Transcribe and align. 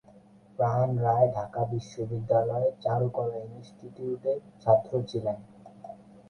প্রাণ 0.59 0.87
রায় 0.97 1.27
ঢাকা 1.35 1.61
বিশ্ববিদ্যালয়ের 1.71 2.73
চারুকলা 2.83 3.37
ইন্সটিটিউটের 3.47 4.39
ছাত্র 4.61 4.91
ছিলেন। 5.09 5.37